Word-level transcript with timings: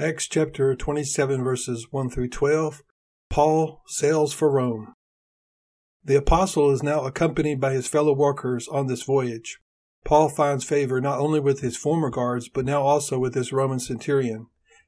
Acts 0.00 0.26
chapter 0.26 0.74
27, 0.74 1.44
verses 1.44 1.88
1 1.90 2.08
through 2.08 2.30
12. 2.30 2.82
Paul 3.28 3.82
sails 3.86 4.32
for 4.32 4.50
Rome. 4.50 4.94
The 6.02 6.16
apostle 6.16 6.70
is 6.70 6.82
now 6.82 7.04
accompanied 7.04 7.60
by 7.60 7.74
his 7.74 7.86
fellow 7.86 8.14
workers 8.14 8.66
on 8.66 8.86
this 8.86 9.02
voyage. 9.02 9.58
Paul 10.06 10.30
finds 10.30 10.64
favor 10.64 11.02
not 11.02 11.18
only 11.18 11.38
with 11.38 11.60
his 11.60 11.76
former 11.76 12.08
guards, 12.08 12.48
but 12.48 12.64
now 12.64 12.80
also 12.80 13.18
with 13.18 13.34
this 13.34 13.52
Roman 13.52 13.78
centurion. 13.78 14.46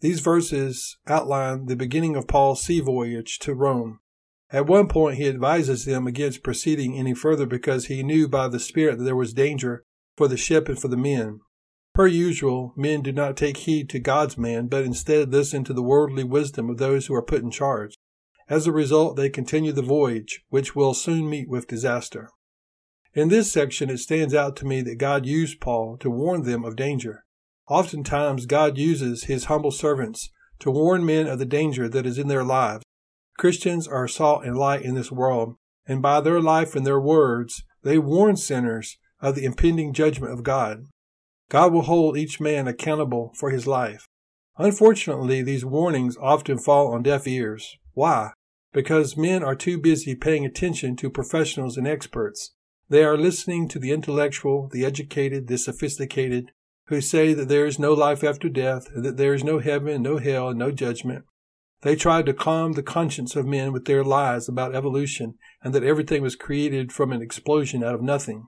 These 0.00 0.20
verses 0.20 0.96
outline 1.06 1.66
the 1.66 1.76
beginning 1.76 2.16
of 2.16 2.26
Paul's 2.26 2.62
sea 2.62 2.80
voyage 2.80 3.38
to 3.40 3.52
Rome. 3.52 4.00
At 4.48 4.64
one 4.64 4.88
point, 4.88 5.18
he 5.18 5.28
advises 5.28 5.84
them 5.84 6.06
against 6.06 6.42
proceeding 6.42 6.96
any 6.96 7.12
further 7.12 7.44
because 7.44 7.86
he 7.86 8.02
knew 8.02 8.26
by 8.26 8.48
the 8.48 8.58
Spirit 8.58 8.96
that 8.96 9.04
there 9.04 9.14
was 9.14 9.34
danger 9.34 9.84
for 10.16 10.28
the 10.28 10.38
ship 10.38 10.66
and 10.66 10.78
for 10.78 10.88
the 10.88 10.96
men. 10.96 11.40
Per 11.94 12.08
usual, 12.08 12.72
men 12.76 13.02
do 13.02 13.12
not 13.12 13.36
take 13.36 13.58
heed 13.58 13.88
to 13.90 14.00
God's 14.00 14.36
man, 14.36 14.66
but 14.66 14.84
instead 14.84 15.32
listen 15.32 15.62
to 15.62 15.72
the 15.72 15.82
worldly 15.82 16.24
wisdom 16.24 16.68
of 16.68 16.78
those 16.78 17.06
who 17.06 17.14
are 17.14 17.22
put 17.22 17.42
in 17.42 17.52
charge. 17.52 17.94
As 18.48 18.66
a 18.66 18.72
result, 18.72 19.14
they 19.14 19.30
continue 19.30 19.70
the 19.70 19.80
voyage, 19.80 20.42
which 20.48 20.74
will 20.74 20.92
soon 20.92 21.30
meet 21.30 21.48
with 21.48 21.68
disaster. 21.68 22.30
In 23.14 23.28
this 23.28 23.52
section, 23.52 23.90
it 23.90 23.98
stands 23.98 24.34
out 24.34 24.56
to 24.56 24.66
me 24.66 24.82
that 24.82 24.98
God 24.98 25.24
used 25.24 25.60
Paul 25.60 25.96
to 25.98 26.10
warn 26.10 26.42
them 26.42 26.64
of 26.64 26.74
danger. 26.74 27.24
Oftentimes, 27.68 28.46
God 28.46 28.76
uses 28.76 29.24
his 29.24 29.44
humble 29.44 29.70
servants 29.70 30.30
to 30.58 30.72
warn 30.72 31.06
men 31.06 31.28
of 31.28 31.38
the 31.38 31.46
danger 31.46 31.88
that 31.88 32.06
is 32.06 32.18
in 32.18 32.26
their 32.26 32.42
lives. 32.42 32.82
Christians 33.38 33.86
are 33.86 34.08
salt 34.08 34.44
and 34.44 34.58
light 34.58 34.82
in 34.82 34.94
this 34.94 35.12
world, 35.12 35.54
and 35.86 36.02
by 36.02 36.20
their 36.20 36.40
life 36.40 36.74
and 36.74 36.84
their 36.84 37.00
words, 37.00 37.62
they 37.82 37.98
warn 37.98 38.36
sinners 38.36 38.98
of 39.20 39.36
the 39.36 39.44
impending 39.44 39.92
judgment 39.92 40.32
of 40.32 40.42
God. 40.42 40.86
God 41.48 41.72
will 41.72 41.82
hold 41.82 42.16
each 42.16 42.40
man 42.40 42.66
accountable 42.66 43.32
for 43.36 43.50
his 43.50 43.66
life. 43.66 44.06
Unfortunately, 44.56 45.42
these 45.42 45.64
warnings 45.64 46.16
often 46.20 46.58
fall 46.58 46.92
on 46.92 47.02
deaf 47.02 47.26
ears. 47.26 47.76
Why? 47.92 48.32
Because 48.72 49.16
men 49.16 49.42
are 49.42 49.54
too 49.54 49.78
busy 49.78 50.14
paying 50.14 50.44
attention 50.44 50.96
to 50.96 51.10
professionals 51.10 51.76
and 51.76 51.86
experts. 51.86 52.52
They 52.88 53.04
are 53.04 53.16
listening 53.16 53.68
to 53.68 53.78
the 53.78 53.92
intellectual, 53.92 54.68
the 54.72 54.84
educated, 54.84 55.48
the 55.48 55.58
sophisticated, 55.58 56.50
who 56.86 57.00
say 57.00 57.32
that 57.34 57.48
there 57.48 57.66
is 57.66 57.78
no 57.78 57.92
life 57.94 58.22
after 58.22 58.48
death, 58.48 58.88
and 58.94 59.04
that 59.04 59.16
there 59.16 59.34
is 59.34 59.42
no 59.42 59.58
heaven, 59.58 60.02
no 60.02 60.18
hell, 60.18 60.50
and 60.50 60.58
no 60.58 60.70
judgment. 60.70 61.24
They 61.82 61.96
try 61.96 62.22
to 62.22 62.32
calm 62.32 62.72
the 62.72 62.82
conscience 62.82 63.36
of 63.36 63.46
men 63.46 63.72
with 63.72 63.84
their 63.84 64.02
lies 64.02 64.48
about 64.48 64.74
evolution 64.74 65.34
and 65.62 65.74
that 65.74 65.84
everything 65.84 66.22
was 66.22 66.36
created 66.36 66.92
from 66.92 67.12
an 67.12 67.20
explosion 67.20 67.84
out 67.84 67.94
of 67.94 68.02
nothing. 68.02 68.46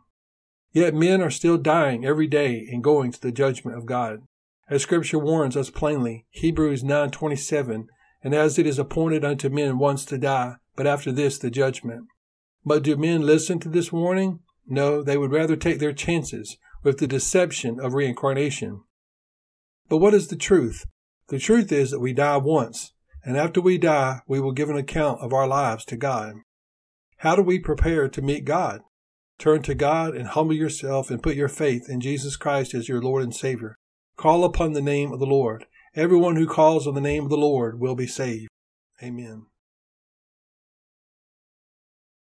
Yet 0.76 0.92
men 0.92 1.22
are 1.22 1.30
still 1.30 1.56
dying 1.56 2.04
every 2.04 2.26
day 2.26 2.68
and 2.70 2.84
going 2.84 3.10
to 3.10 3.18
the 3.18 3.32
judgment 3.32 3.78
of 3.78 3.86
God. 3.86 4.24
As 4.68 4.82
scripture 4.82 5.18
warns 5.18 5.56
us 5.56 5.70
plainly, 5.70 6.26
Hebrews 6.28 6.84
9:27, 6.84 7.86
and 8.22 8.34
as 8.34 8.58
it 8.58 8.66
is 8.66 8.78
appointed 8.78 9.24
unto 9.24 9.48
men 9.48 9.78
once 9.78 10.04
to 10.04 10.18
die, 10.18 10.56
but 10.76 10.86
after 10.86 11.10
this 11.10 11.38
the 11.38 11.48
judgment. 11.48 12.08
But 12.62 12.82
do 12.82 12.94
men 12.94 13.22
listen 13.22 13.58
to 13.60 13.70
this 13.70 13.90
warning? 13.90 14.40
No, 14.66 15.02
they 15.02 15.16
would 15.16 15.32
rather 15.32 15.56
take 15.56 15.78
their 15.78 15.94
chances 15.94 16.58
with 16.82 16.98
the 16.98 17.06
deception 17.06 17.80
of 17.80 17.94
reincarnation. 17.94 18.82
But 19.88 19.96
what 19.96 20.12
is 20.12 20.28
the 20.28 20.36
truth? 20.36 20.84
The 21.28 21.38
truth 21.38 21.72
is 21.72 21.90
that 21.90 22.00
we 22.00 22.12
die 22.12 22.36
once, 22.36 22.92
and 23.24 23.38
after 23.38 23.62
we 23.62 23.78
die, 23.78 24.20
we 24.28 24.40
will 24.40 24.52
give 24.52 24.68
an 24.68 24.76
account 24.76 25.22
of 25.22 25.32
our 25.32 25.48
lives 25.48 25.86
to 25.86 25.96
God. 25.96 26.34
How 27.20 27.34
do 27.34 27.40
we 27.40 27.58
prepare 27.58 28.10
to 28.10 28.20
meet 28.20 28.44
God? 28.44 28.82
Turn 29.38 29.62
to 29.62 29.74
God 29.74 30.16
and 30.16 30.28
humble 30.28 30.54
yourself 30.54 31.10
and 31.10 31.22
put 31.22 31.36
your 31.36 31.48
faith 31.48 31.88
in 31.88 32.00
Jesus 32.00 32.36
Christ 32.36 32.74
as 32.74 32.88
your 32.88 33.02
Lord 33.02 33.22
and 33.22 33.34
Savior. 33.34 33.76
Call 34.16 34.44
upon 34.44 34.72
the 34.72 34.80
name 34.80 35.12
of 35.12 35.20
the 35.20 35.26
Lord. 35.26 35.66
Everyone 35.94 36.36
who 36.36 36.46
calls 36.46 36.86
on 36.86 36.94
the 36.94 37.00
name 37.00 37.24
of 37.24 37.30
the 37.30 37.36
Lord 37.36 37.78
will 37.78 37.94
be 37.94 38.06
saved. 38.06 38.48
Amen. 39.02 39.46